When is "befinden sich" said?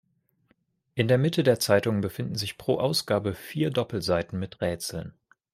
2.01-2.57